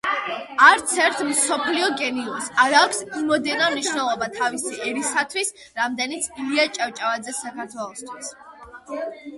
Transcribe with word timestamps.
არც 0.67 0.93
ერთს 1.07 1.19
მსოფლიო 1.27 1.89
გენიოსს 1.99 2.55
არ 2.63 2.77
აქვს 2.79 3.03
იმოდენა 3.19 3.67
მნიშვნელობა 3.75 4.29
თავისი 4.39 4.81
ერისათვის, 4.89 5.55
რამდენიც 5.81 6.33
ილია 6.45 6.69
ჭავჭავაძეს 6.81 7.45
საქართველოსთვის... 7.47 8.35